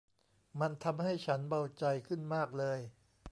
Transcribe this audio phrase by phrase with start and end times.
[0.59, 2.79] มันทำให้ฉันเบาใจขึ้นมากเลย